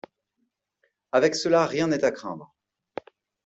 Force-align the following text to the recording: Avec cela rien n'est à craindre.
Avec 1.11 1.35
cela 1.35 1.67
rien 1.67 1.85
n'est 1.89 2.03
à 2.03 2.09
craindre. 2.09 2.55